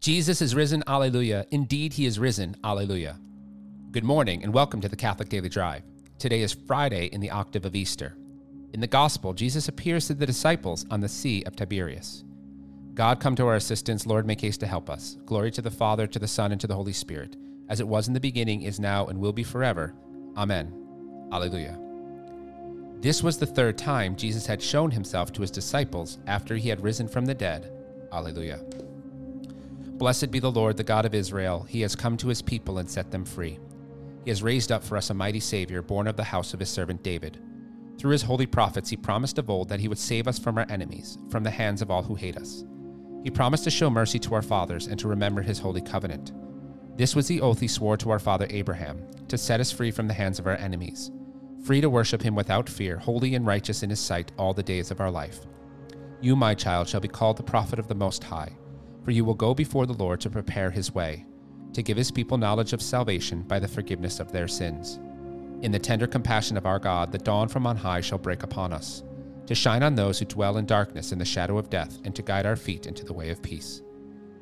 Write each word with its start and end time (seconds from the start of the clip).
Jesus 0.00 0.40
is 0.40 0.54
risen, 0.54 0.82
alleluia. 0.86 1.44
Indeed, 1.50 1.92
he 1.92 2.06
is 2.06 2.18
risen, 2.18 2.56
alleluia. 2.64 3.18
Good 3.90 4.02
morning 4.02 4.42
and 4.42 4.50
welcome 4.50 4.80
to 4.80 4.88
the 4.88 4.96
Catholic 4.96 5.28
Daily 5.28 5.50
Drive. 5.50 5.82
Today 6.18 6.40
is 6.40 6.56
Friday 6.66 7.08
in 7.08 7.20
the 7.20 7.30
octave 7.30 7.66
of 7.66 7.76
Easter. 7.76 8.16
In 8.72 8.80
the 8.80 8.86
Gospel, 8.86 9.34
Jesus 9.34 9.68
appears 9.68 10.06
to 10.06 10.14
the 10.14 10.24
disciples 10.24 10.86
on 10.90 11.02
the 11.02 11.08
Sea 11.08 11.42
of 11.42 11.54
Tiberias. 11.54 12.24
God, 12.94 13.20
come 13.20 13.36
to 13.36 13.46
our 13.46 13.56
assistance. 13.56 14.06
Lord, 14.06 14.26
make 14.26 14.40
haste 14.40 14.60
to 14.60 14.66
help 14.66 14.88
us. 14.88 15.18
Glory 15.26 15.50
to 15.50 15.60
the 15.60 15.70
Father, 15.70 16.06
to 16.06 16.18
the 16.18 16.26
Son, 16.26 16.50
and 16.50 16.60
to 16.62 16.66
the 16.66 16.76
Holy 16.76 16.94
Spirit, 16.94 17.36
as 17.68 17.78
it 17.78 17.86
was 17.86 18.08
in 18.08 18.14
the 18.14 18.20
beginning, 18.20 18.62
is 18.62 18.80
now, 18.80 19.08
and 19.08 19.20
will 19.20 19.34
be 19.34 19.44
forever. 19.44 19.92
Amen. 20.34 21.28
Alleluia. 21.30 21.78
This 23.00 23.22
was 23.22 23.36
the 23.36 23.44
third 23.44 23.76
time 23.76 24.16
Jesus 24.16 24.46
had 24.46 24.62
shown 24.62 24.92
himself 24.92 25.30
to 25.34 25.42
his 25.42 25.50
disciples 25.50 26.16
after 26.26 26.56
he 26.56 26.70
had 26.70 26.82
risen 26.82 27.06
from 27.06 27.26
the 27.26 27.34
dead. 27.34 27.70
Alleluia. 28.12 28.60
Blessed 30.00 30.30
be 30.30 30.38
the 30.38 30.50
Lord, 30.50 30.78
the 30.78 30.82
God 30.82 31.04
of 31.04 31.14
Israel. 31.14 31.66
He 31.68 31.82
has 31.82 31.94
come 31.94 32.16
to 32.16 32.28
his 32.28 32.40
people 32.40 32.78
and 32.78 32.88
set 32.88 33.10
them 33.10 33.22
free. 33.22 33.58
He 34.24 34.30
has 34.30 34.42
raised 34.42 34.72
up 34.72 34.82
for 34.82 34.96
us 34.96 35.10
a 35.10 35.14
mighty 35.14 35.40
Savior, 35.40 35.82
born 35.82 36.06
of 36.06 36.16
the 36.16 36.24
house 36.24 36.54
of 36.54 36.60
his 36.60 36.70
servant 36.70 37.02
David. 37.02 37.38
Through 37.98 38.12
his 38.12 38.22
holy 38.22 38.46
prophets, 38.46 38.88
he 38.88 38.96
promised 38.96 39.36
of 39.36 39.50
old 39.50 39.68
that 39.68 39.78
he 39.78 39.88
would 39.88 39.98
save 39.98 40.26
us 40.26 40.38
from 40.38 40.56
our 40.56 40.64
enemies, 40.70 41.18
from 41.28 41.44
the 41.44 41.50
hands 41.50 41.82
of 41.82 41.90
all 41.90 42.02
who 42.02 42.14
hate 42.14 42.38
us. 42.38 42.64
He 43.24 43.30
promised 43.30 43.64
to 43.64 43.70
show 43.70 43.90
mercy 43.90 44.18
to 44.20 44.34
our 44.34 44.40
fathers 44.40 44.86
and 44.86 44.98
to 45.00 45.06
remember 45.06 45.42
his 45.42 45.58
holy 45.58 45.82
covenant. 45.82 46.32
This 46.96 47.14
was 47.14 47.28
the 47.28 47.42
oath 47.42 47.60
he 47.60 47.68
swore 47.68 47.98
to 47.98 48.08
our 48.08 48.18
father 48.18 48.46
Abraham, 48.48 49.06
to 49.28 49.36
set 49.36 49.60
us 49.60 49.70
free 49.70 49.90
from 49.90 50.08
the 50.08 50.14
hands 50.14 50.38
of 50.38 50.46
our 50.46 50.56
enemies, 50.56 51.10
free 51.62 51.82
to 51.82 51.90
worship 51.90 52.22
him 52.22 52.34
without 52.34 52.70
fear, 52.70 52.96
holy 52.96 53.34
and 53.34 53.44
righteous 53.44 53.82
in 53.82 53.90
his 53.90 54.00
sight 54.00 54.32
all 54.38 54.54
the 54.54 54.62
days 54.62 54.90
of 54.90 54.98
our 54.98 55.10
life. 55.10 55.40
You, 56.22 56.36
my 56.36 56.54
child, 56.54 56.88
shall 56.88 57.00
be 57.00 57.08
called 57.08 57.36
the 57.36 57.42
prophet 57.42 57.78
of 57.78 57.86
the 57.86 57.94
Most 57.94 58.24
High 58.24 58.56
for 59.04 59.10
you 59.10 59.24
will 59.24 59.34
go 59.34 59.54
before 59.54 59.86
the 59.86 59.92
Lord 59.92 60.20
to 60.20 60.30
prepare 60.30 60.70
his 60.70 60.94
way, 60.94 61.24
to 61.72 61.82
give 61.82 61.96
his 61.96 62.10
people 62.10 62.38
knowledge 62.38 62.72
of 62.72 62.82
salvation 62.82 63.42
by 63.42 63.58
the 63.58 63.68
forgiveness 63.68 64.20
of 64.20 64.32
their 64.32 64.48
sins. 64.48 64.98
In 65.62 65.72
the 65.72 65.78
tender 65.78 66.06
compassion 66.06 66.56
of 66.56 66.66
our 66.66 66.78
God, 66.78 67.12
the 67.12 67.18
dawn 67.18 67.48
from 67.48 67.66
on 67.66 67.76
high 67.76 68.00
shall 68.00 68.18
break 68.18 68.42
upon 68.42 68.72
us, 68.72 69.02
to 69.46 69.54
shine 69.54 69.82
on 69.82 69.94
those 69.94 70.18
who 70.18 70.24
dwell 70.24 70.56
in 70.56 70.66
darkness 70.66 71.12
and 71.12 71.20
the 71.20 71.24
shadow 71.24 71.58
of 71.58 71.70
death, 71.70 71.98
and 72.04 72.14
to 72.14 72.22
guide 72.22 72.46
our 72.46 72.56
feet 72.56 72.86
into 72.86 73.04
the 73.04 73.12
way 73.12 73.30
of 73.30 73.42
peace. 73.42 73.82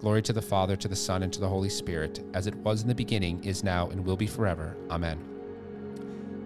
Glory 0.00 0.22
to 0.22 0.32
the 0.32 0.42
Father, 0.42 0.74
to 0.76 0.88
the 0.88 0.96
Son, 0.96 1.22
and 1.22 1.32
to 1.32 1.40
the 1.40 1.48
Holy 1.48 1.68
Spirit, 1.68 2.24
as 2.34 2.46
it 2.46 2.56
was 2.56 2.82
in 2.82 2.88
the 2.88 2.94
beginning, 2.94 3.42
is 3.44 3.62
now, 3.62 3.88
and 3.90 4.04
will 4.04 4.16
be 4.16 4.26
forever. 4.26 4.76
Amen. 4.90 5.18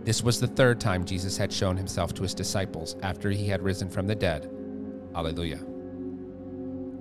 This 0.04 0.22
was 0.22 0.38
the 0.38 0.46
third 0.46 0.80
time 0.80 1.04
Jesus 1.04 1.36
had 1.36 1.52
shown 1.52 1.76
himself 1.76 2.14
to 2.14 2.22
his 2.22 2.34
disciples 2.34 2.96
after 3.02 3.30
he 3.30 3.48
had 3.48 3.62
risen 3.62 3.88
from 3.88 4.06
the 4.06 4.14
dead. 4.14 4.50
Alleluia. 5.14 5.58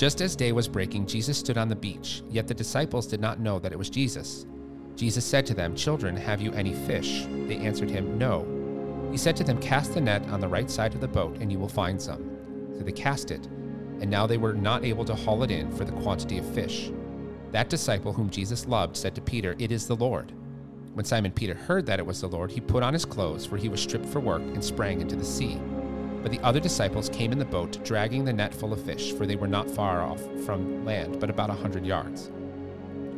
Just 0.00 0.22
as 0.22 0.34
day 0.34 0.50
was 0.52 0.66
breaking, 0.66 1.04
Jesus 1.04 1.36
stood 1.36 1.58
on 1.58 1.68
the 1.68 1.76
beach, 1.76 2.22
yet 2.30 2.48
the 2.48 2.54
disciples 2.54 3.06
did 3.06 3.20
not 3.20 3.38
know 3.38 3.58
that 3.58 3.70
it 3.70 3.78
was 3.78 3.90
Jesus. 3.90 4.46
Jesus 4.96 5.26
said 5.26 5.44
to 5.44 5.52
them, 5.52 5.76
Children, 5.76 6.16
have 6.16 6.40
you 6.40 6.52
any 6.52 6.72
fish? 6.72 7.26
They 7.46 7.58
answered 7.58 7.90
him, 7.90 8.16
No. 8.16 8.46
He 9.12 9.18
said 9.18 9.36
to 9.36 9.44
them, 9.44 9.60
Cast 9.60 9.92
the 9.92 10.00
net 10.00 10.26
on 10.30 10.40
the 10.40 10.48
right 10.48 10.70
side 10.70 10.94
of 10.94 11.02
the 11.02 11.06
boat, 11.06 11.36
and 11.42 11.52
you 11.52 11.58
will 11.58 11.68
find 11.68 12.00
some. 12.00 12.38
So 12.78 12.82
they 12.82 12.92
cast 12.92 13.30
it, 13.30 13.44
and 14.00 14.08
now 14.08 14.26
they 14.26 14.38
were 14.38 14.54
not 14.54 14.86
able 14.86 15.04
to 15.04 15.14
haul 15.14 15.42
it 15.42 15.50
in 15.50 15.70
for 15.70 15.84
the 15.84 15.92
quantity 15.92 16.38
of 16.38 16.54
fish. 16.54 16.90
That 17.50 17.68
disciple 17.68 18.14
whom 18.14 18.30
Jesus 18.30 18.64
loved 18.64 18.96
said 18.96 19.14
to 19.16 19.20
Peter, 19.20 19.54
It 19.58 19.70
is 19.70 19.86
the 19.86 19.96
Lord. 19.96 20.32
When 20.94 21.04
Simon 21.04 21.32
Peter 21.32 21.52
heard 21.52 21.84
that 21.84 21.98
it 21.98 22.06
was 22.06 22.22
the 22.22 22.26
Lord, 22.26 22.50
he 22.50 22.62
put 22.62 22.82
on 22.82 22.94
his 22.94 23.04
clothes, 23.04 23.44
for 23.44 23.58
he 23.58 23.68
was 23.68 23.82
stripped 23.82 24.06
for 24.06 24.20
work, 24.20 24.40
and 24.40 24.64
sprang 24.64 25.02
into 25.02 25.14
the 25.14 25.26
sea. 25.26 25.60
But 26.22 26.32
the 26.32 26.40
other 26.40 26.60
disciples 26.60 27.08
came 27.08 27.32
in 27.32 27.38
the 27.38 27.44
boat, 27.44 27.82
dragging 27.84 28.24
the 28.24 28.32
net 28.32 28.54
full 28.54 28.72
of 28.72 28.84
fish, 28.84 29.12
for 29.12 29.26
they 29.26 29.36
were 29.36 29.48
not 29.48 29.70
far 29.70 30.02
off 30.02 30.20
from 30.44 30.84
land, 30.84 31.18
but 31.20 31.30
about 31.30 31.50
a 31.50 31.54
hundred 31.54 31.86
yards. 31.86 32.30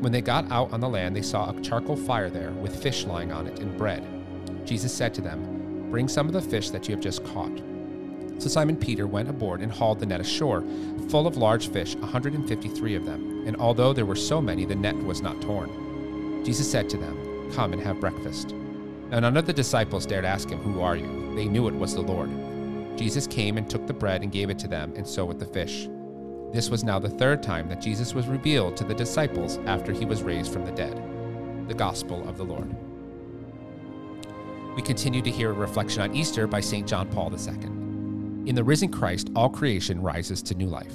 When 0.01 0.13
they 0.13 0.21
got 0.21 0.51
out 0.51 0.73
on 0.73 0.81
the 0.81 0.89
land, 0.89 1.15
they 1.15 1.23
saw 1.23 1.51
a 1.51 1.61
charcoal 1.61 1.97
fire 1.97 2.31
there, 2.31 2.51
with 2.51 2.83
fish 2.83 3.05
lying 3.05 3.33
on 3.33 3.47
it 3.47 3.61
and 3.61 3.77
bread. 3.77 4.07
Jesus 4.65 4.95
said 4.95 5.15
to 5.15 5.21
them, 5.21 5.91
Bring 5.91 6.09
some 6.09 6.27
of 6.27 6.33
the 6.33 6.43
fish 6.43 6.71
that 6.71 6.89
you 6.89 6.95
have 6.95 7.03
just 7.03 7.25
caught. 7.25 7.63
So 8.39 8.49
Simon 8.49 8.77
Peter 8.77 9.07
went 9.07 9.29
aboard 9.29 9.61
and 9.61 9.71
hauled 9.71 10.01
the 10.01 10.07
net 10.07 10.21
ashore, 10.21 10.65
full 11.09 11.27
of 11.27 11.37
large 11.37 11.69
fish, 11.69 11.95
a 11.95 11.99
153 11.99 12.95
of 12.95 13.05
them. 13.05 13.47
And 13.47 13.57
although 13.57 13.93
there 13.93 14.07
were 14.07 14.17
so 14.17 14.41
many, 14.41 14.65
the 14.65 14.75
net 14.75 14.97
was 14.97 15.23
not 15.23 15.41
torn. 15.41 16.45
Jesus 16.45 16.69
said 16.69 16.89
to 16.91 16.97
them, 16.97 17.51
Come 17.55 17.73
and 17.73 17.83
have 17.83 18.01
breakfast. 18.01 18.55
Now 19.11 19.21
none 19.21 19.37
of 19.37 19.47
the 19.47 19.53
disciples 19.53 20.07
dared 20.07 20.25
ask 20.25 20.49
him, 20.49 20.59
Who 20.59 20.81
are 20.81 20.97
you? 20.97 21.34
They 21.37 21.47
knew 21.47 21.69
it 21.69 21.75
was 21.75 21.95
the 21.95 22.01
Lord. 22.01 22.31
Jesus 22.97 23.26
came 23.26 23.56
and 23.56 23.69
took 23.69 23.86
the 23.86 23.92
bread 23.92 24.22
and 24.22 24.30
gave 24.30 24.50
it 24.50 24.58
to 24.60 24.69
them, 24.69 24.92
and 24.97 25.06
so 25.06 25.25
with 25.25 25.38
the 25.38 25.47
fish. 25.47 25.88
This 26.53 26.69
was 26.69 26.84
now 26.84 26.98
the 26.98 27.08
third 27.08 27.42
time 27.42 27.69
that 27.69 27.80
Jesus 27.80 28.14
was 28.14 28.26
revealed 28.26 28.76
to 28.76 28.84
the 28.84 28.94
disciples 28.94 29.58
after 29.66 29.92
he 29.92 30.04
was 30.04 30.22
raised 30.22 30.53
from 30.53 30.66
the 30.66 30.72
dead. 30.72 31.03
The 31.69 31.75
Gospel 31.75 32.28
of 32.28 32.36
the 32.36 32.44
Lord. 32.44 32.76
We 34.76 34.82
continue 34.82 35.22
to 35.22 35.30
hear 35.30 35.50
a 35.50 35.54
reflection 35.54 36.03
on 36.03 36.14
Easter 36.14 36.47
by 36.47 36.60
St. 36.60 36.86
John 36.86 37.08
Paul 37.08 37.32
II. 37.32 37.54
In 38.48 38.54
the 38.54 38.64
risen 38.64 38.91
Christ, 38.91 39.30
all 39.34 39.48
creation 39.48 40.03
rises 40.03 40.42
to 40.42 40.54
new 40.54 40.66
life. 40.66 40.94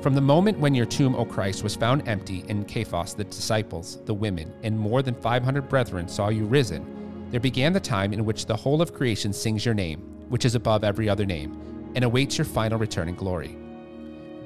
From 0.00 0.14
the 0.14 0.20
moment 0.20 0.58
when 0.58 0.74
your 0.74 0.86
tomb, 0.86 1.14
O 1.14 1.24
Christ, 1.24 1.62
was 1.62 1.76
found 1.76 2.08
empty, 2.08 2.44
in 2.48 2.66
Cephas, 2.66 3.14
the 3.14 3.22
disciples, 3.22 4.00
the 4.04 4.14
women, 4.14 4.52
and 4.64 4.76
more 4.76 5.02
than 5.02 5.14
500 5.14 5.68
brethren 5.68 6.08
saw 6.08 6.28
you 6.28 6.44
risen, 6.44 7.28
there 7.30 7.38
began 7.38 7.72
the 7.72 7.78
time 7.80 8.12
in 8.12 8.24
which 8.24 8.46
the 8.46 8.56
whole 8.56 8.82
of 8.82 8.92
creation 8.92 9.32
sings 9.32 9.64
your 9.64 9.74
name 9.74 10.08
which 10.32 10.46
is 10.46 10.54
above 10.54 10.82
every 10.82 11.10
other 11.10 11.26
name, 11.26 11.92
and 11.94 12.04
awaits 12.04 12.38
your 12.38 12.46
final 12.46 12.78
return 12.78 13.06
in 13.06 13.14
glory. 13.14 13.54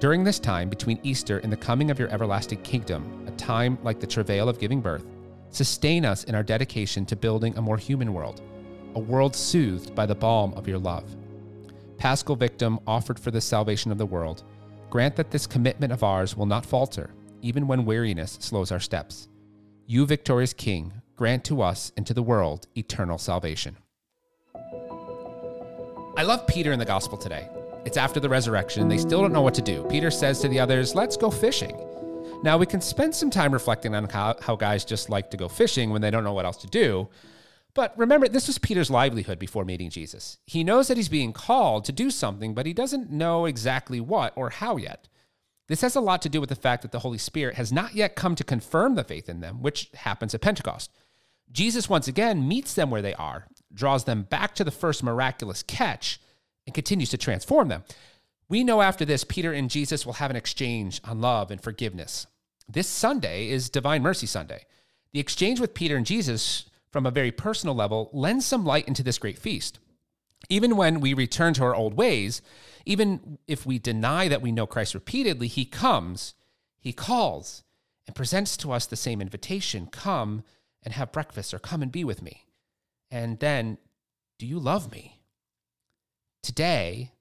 During 0.00 0.24
this 0.24 0.40
time 0.40 0.68
between 0.68 0.98
Easter 1.04 1.38
and 1.38 1.52
the 1.52 1.56
coming 1.56 1.92
of 1.92 1.98
your 2.00 2.08
everlasting 2.08 2.60
kingdom, 2.62 3.24
a 3.28 3.30
time 3.36 3.78
like 3.84 4.00
the 4.00 4.06
travail 4.06 4.48
of 4.48 4.58
giving 4.58 4.80
birth, 4.80 5.06
sustain 5.50 6.04
us 6.04 6.24
in 6.24 6.34
our 6.34 6.42
dedication 6.42 7.06
to 7.06 7.14
building 7.14 7.56
a 7.56 7.62
more 7.62 7.76
human 7.76 8.12
world, 8.12 8.40
a 8.96 8.98
world 8.98 9.36
soothed 9.36 9.94
by 9.94 10.06
the 10.06 10.14
balm 10.14 10.52
of 10.54 10.66
your 10.66 10.78
love. 10.78 11.04
Paschal 11.98 12.34
victim 12.34 12.80
offered 12.84 13.20
for 13.20 13.30
the 13.30 13.40
salvation 13.40 13.92
of 13.92 13.98
the 13.98 14.04
world, 14.04 14.42
grant 14.90 15.14
that 15.14 15.30
this 15.30 15.46
commitment 15.46 15.92
of 15.92 16.02
ours 16.02 16.36
will 16.36 16.46
not 16.46 16.66
falter, 16.66 17.10
even 17.42 17.68
when 17.68 17.84
weariness 17.84 18.38
slows 18.40 18.72
our 18.72 18.80
steps. 18.80 19.28
You, 19.86 20.04
victorious 20.04 20.52
King, 20.52 20.94
grant 21.14 21.44
to 21.44 21.62
us 21.62 21.92
and 21.96 22.04
to 22.08 22.12
the 22.12 22.24
world 22.24 22.66
eternal 22.74 23.18
salvation. 23.18 23.76
I 26.18 26.22
love 26.22 26.46
Peter 26.46 26.72
in 26.72 26.78
the 26.78 26.84
gospel 26.86 27.18
today. 27.18 27.46
It's 27.84 27.98
after 27.98 28.20
the 28.20 28.28
resurrection. 28.30 28.88
They 28.88 28.96
still 28.96 29.20
don't 29.20 29.34
know 29.34 29.42
what 29.42 29.52
to 29.52 29.60
do. 29.60 29.84
Peter 29.90 30.10
says 30.10 30.40
to 30.40 30.48
the 30.48 30.58
others, 30.58 30.94
Let's 30.94 31.14
go 31.14 31.30
fishing. 31.30 31.76
Now, 32.42 32.56
we 32.56 32.64
can 32.64 32.80
spend 32.80 33.14
some 33.14 33.28
time 33.28 33.52
reflecting 33.52 33.94
on 33.94 34.08
how, 34.08 34.34
how 34.40 34.56
guys 34.56 34.86
just 34.86 35.10
like 35.10 35.30
to 35.32 35.36
go 35.36 35.46
fishing 35.46 35.90
when 35.90 36.00
they 36.00 36.10
don't 36.10 36.24
know 36.24 36.32
what 36.32 36.46
else 36.46 36.56
to 36.58 36.68
do. 36.68 37.10
But 37.74 37.92
remember, 37.98 38.28
this 38.28 38.46
was 38.46 38.56
Peter's 38.56 38.90
livelihood 38.90 39.38
before 39.38 39.66
meeting 39.66 39.90
Jesus. 39.90 40.38
He 40.46 40.64
knows 40.64 40.88
that 40.88 40.96
he's 40.96 41.10
being 41.10 41.34
called 41.34 41.84
to 41.84 41.92
do 41.92 42.10
something, 42.10 42.54
but 42.54 42.64
he 42.64 42.72
doesn't 42.72 43.10
know 43.10 43.44
exactly 43.44 44.00
what 44.00 44.32
or 44.36 44.48
how 44.48 44.78
yet. 44.78 45.08
This 45.68 45.82
has 45.82 45.96
a 45.96 46.00
lot 46.00 46.22
to 46.22 46.30
do 46.30 46.40
with 46.40 46.48
the 46.48 46.56
fact 46.56 46.80
that 46.80 46.92
the 46.92 47.00
Holy 47.00 47.18
Spirit 47.18 47.56
has 47.56 47.74
not 47.74 47.94
yet 47.94 48.16
come 48.16 48.34
to 48.36 48.44
confirm 48.44 48.94
the 48.94 49.04
faith 49.04 49.28
in 49.28 49.40
them, 49.40 49.60
which 49.60 49.90
happens 49.92 50.34
at 50.34 50.40
Pentecost. 50.40 50.90
Jesus 51.52 51.90
once 51.90 52.08
again 52.08 52.48
meets 52.48 52.72
them 52.72 52.90
where 52.90 53.02
they 53.02 53.14
are, 53.14 53.48
draws 53.76 54.04
them 54.04 54.22
back 54.22 54.54
to 54.56 54.64
the 54.64 54.70
first 54.70 55.02
miraculous 55.02 55.62
catch, 55.62 56.18
and 56.66 56.74
continues 56.74 57.10
to 57.10 57.18
transform 57.18 57.68
them. 57.68 57.84
We 58.48 58.64
know 58.64 58.82
after 58.82 59.04
this, 59.04 59.22
Peter 59.22 59.52
and 59.52 59.70
Jesus 59.70 60.04
will 60.04 60.14
have 60.14 60.30
an 60.30 60.36
exchange 60.36 61.00
on 61.04 61.20
love 61.20 61.50
and 61.50 61.60
forgiveness. 61.60 62.26
This 62.68 62.88
Sunday 62.88 63.48
is 63.48 63.70
Divine 63.70 64.02
Mercy 64.02 64.26
Sunday. 64.26 64.64
The 65.12 65.20
exchange 65.20 65.60
with 65.60 65.74
Peter 65.74 65.96
and 65.96 66.04
Jesus, 66.04 66.68
from 66.90 67.06
a 67.06 67.12
very 67.12 67.30
personal 67.30 67.74
level, 67.74 68.10
lends 68.12 68.44
some 68.44 68.64
light 68.64 68.88
into 68.88 69.02
this 69.04 69.18
great 69.18 69.38
feast. 69.38 69.78
Even 70.48 70.76
when 70.76 71.00
we 71.00 71.14
return 71.14 71.54
to 71.54 71.64
our 71.64 71.74
old 71.74 71.94
ways, 71.94 72.42
even 72.84 73.38
if 73.46 73.66
we 73.66 73.78
deny 73.78 74.28
that 74.28 74.42
we 74.42 74.52
know 74.52 74.66
Christ 74.66 74.94
repeatedly, 74.94 75.48
he 75.48 75.64
comes, 75.64 76.34
he 76.78 76.92
calls, 76.92 77.62
and 78.06 78.14
presents 78.14 78.56
to 78.58 78.72
us 78.72 78.86
the 78.86 78.96
same 78.96 79.20
invitation 79.20 79.86
come 79.86 80.42
and 80.82 80.94
have 80.94 81.12
breakfast 81.12 81.52
or 81.52 81.58
come 81.58 81.82
and 81.82 81.90
be 81.90 82.04
with 82.04 82.22
me. 82.22 82.45
And 83.10 83.38
then, 83.38 83.78
do 84.38 84.46
you 84.46 84.58
love 84.58 84.90
me? 84.90 85.20
Today, 86.42 87.12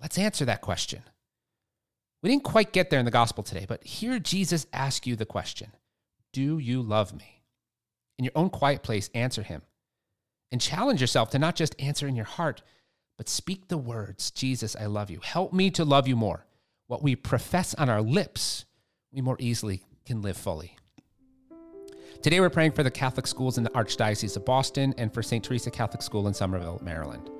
let's 0.00 0.18
answer 0.18 0.44
that 0.44 0.60
question. 0.60 1.02
We 2.22 2.30
didn't 2.30 2.44
quite 2.44 2.72
get 2.72 2.90
there 2.90 2.98
in 2.98 3.04
the 3.04 3.10
gospel 3.10 3.42
today, 3.42 3.64
but 3.66 3.84
hear 3.84 4.18
Jesus 4.18 4.66
ask 4.72 5.06
you 5.06 5.16
the 5.16 5.26
question 5.26 5.72
Do 6.32 6.58
you 6.58 6.82
love 6.82 7.14
me? 7.14 7.42
In 8.18 8.24
your 8.24 8.32
own 8.34 8.50
quiet 8.50 8.82
place, 8.82 9.08
answer 9.14 9.42
him. 9.42 9.62
And 10.52 10.60
challenge 10.60 11.00
yourself 11.00 11.30
to 11.30 11.38
not 11.38 11.56
just 11.56 11.80
answer 11.80 12.06
in 12.06 12.16
your 12.16 12.24
heart, 12.24 12.62
but 13.16 13.28
speak 13.28 13.68
the 13.68 13.78
words 13.78 14.30
Jesus, 14.30 14.74
I 14.76 14.86
love 14.86 15.10
you. 15.10 15.20
Help 15.22 15.52
me 15.52 15.70
to 15.72 15.84
love 15.84 16.08
you 16.08 16.16
more. 16.16 16.46
What 16.86 17.02
we 17.02 17.14
profess 17.16 17.72
on 17.74 17.88
our 17.88 18.02
lips, 18.02 18.64
we 19.12 19.20
more 19.20 19.36
easily 19.38 19.84
can 20.04 20.22
live 20.22 20.36
fully. 20.36 20.76
Today, 22.22 22.38
we're 22.38 22.50
praying 22.50 22.72
for 22.72 22.82
the 22.82 22.90
Catholic 22.90 23.26
schools 23.26 23.56
in 23.56 23.64
the 23.64 23.70
Archdiocese 23.70 24.36
of 24.36 24.44
Boston 24.44 24.92
and 24.98 25.10
for 25.10 25.22
St. 25.22 25.42
Teresa 25.42 25.70
Catholic 25.70 26.02
School 26.02 26.28
in 26.28 26.34
Somerville, 26.34 26.78
Maryland. 26.82 27.30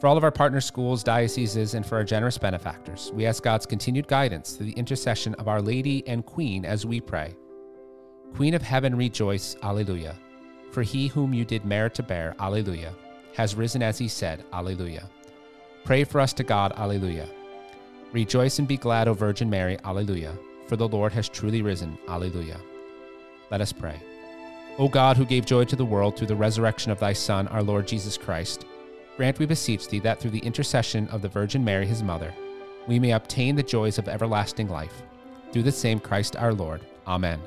For 0.00 0.08
all 0.08 0.16
of 0.16 0.24
our 0.24 0.32
partner 0.32 0.60
schools, 0.60 1.04
dioceses, 1.04 1.74
and 1.74 1.86
for 1.86 1.94
our 1.94 2.02
generous 2.02 2.36
benefactors, 2.36 3.12
we 3.14 3.26
ask 3.26 3.44
God's 3.44 3.64
continued 3.64 4.08
guidance 4.08 4.54
through 4.54 4.66
the 4.66 4.72
intercession 4.72 5.34
of 5.36 5.46
Our 5.46 5.62
Lady 5.62 6.02
and 6.08 6.26
Queen 6.26 6.64
as 6.64 6.84
we 6.84 7.00
pray. 7.00 7.36
Queen 8.34 8.54
of 8.54 8.62
Heaven, 8.62 8.96
rejoice, 8.96 9.54
Alleluia. 9.62 10.16
For 10.72 10.82
he 10.82 11.06
whom 11.06 11.32
you 11.32 11.44
did 11.44 11.64
merit 11.64 11.94
to 11.94 12.02
bear, 12.02 12.34
Alleluia, 12.40 12.92
has 13.36 13.54
risen 13.54 13.84
as 13.84 13.98
he 13.98 14.08
said, 14.08 14.44
Alleluia. 14.52 15.08
Pray 15.84 16.02
for 16.02 16.20
us 16.20 16.32
to 16.32 16.42
God, 16.42 16.72
Alleluia. 16.72 17.28
Rejoice 18.10 18.58
and 18.58 18.66
be 18.66 18.78
glad, 18.78 19.06
O 19.06 19.14
Virgin 19.14 19.48
Mary, 19.48 19.78
Alleluia, 19.84 20.36
for 20.66 20.74
the 20.74 20.88
Lord 20.88 21.12
has 21.12 21.28
truly 21.28 21.62
risen, 21.62 21.96
Alleluia. 22.08 22.60
Let 23.52 23.60
us 23.60 23.72
pray. 23.72 24.00
O 24.76 24.88
God, 24.88 25.16
who 25.16 25.24
gave 25.24 25.46
joy 25.46 25.64
to 25.66 25.76
the 25.76 25.84
world 25.84 26.16
through 26.16 26.26
the 26.26 26.34
resurrection 26.34 26.90
of 26.90 26.98
thy 26.98 27.12
Son, 27.12 27.46
our 27.48 27.62
Lord 27.62 27.86
Jesus 27.86 28.18
Christ, 28.18 28.66
grant, 29.16 29.38
we 29.38 29.46
beseech 29.46 29.86
thee, 29.86 30.00
that 30.00 30.18
through 30.18 30.32
the 30.32 30.40
intercession 30.40 31.06
of 31.08 31.22
the 31.22 31.28
Virgin 31.28 31.64
Mary, 31.64 31.86
his 31.86 32.02
mother, 32.02 32.34
we 32.88 32.98
may 32.98 33.12
obtain 33.12 33.54
the 33.54 33.62
joys 33.62 33.98
of 33.98 34.08
everlasting 34.08 34.68
life. 34.68 35.02
Through 35.52 35.62
the 35.62 35.70
same 35.70 36.00
Christ 36.00 36.34
our 36.34 36.52
Lord. 36.52 36.80
Amen. 37.06 37.40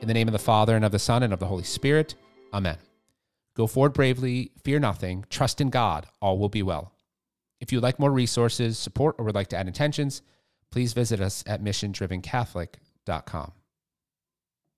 In 0.00 0.08
the 0.08 0.14
name 0.14 0.28
of 0.28 0.32
the 0.32 0.38
Father, 0.38 0.74
and 0.74 0.82
of 0.82 0.92
the 0.92 0.98
Son, 0.98 1.22
and 1.22 1.34
of 1.34 1.40
the 1.40 1.46
Holy 1.46 1.62
Spirit. 1.62 2.14
Amen. 2.54 2.78
Go 3.54 3.66
forward 3.66 3.92
bravely, 3.92 4.52
fear 4.64 4.80
nothing, 4.80 5.26
trust 5.28 5.60
in 5.60 5.68
God, 5.68 6.06
all 6.22 6.38
will 6.38 6.48
be 6.48 6.62
well. 6.62 6.94
If 7.60 7.70
you'd 7.70 7.82
like 7.82 7.98
more 7.98 8.10
resources, 8.10 8.78
support, 8.78 9.16
or 9.18 9.26
would 9.26 9.34
like 9.34 9.48
to 9.48 9.58
add 9.58 9.66
intentions, 9.66 10.22
please 10.70 10.94
visit 10.94 11.20
us 11.20 11.44
at 11.46 11.62
missiondrivencatholic.com. 11.62 13.52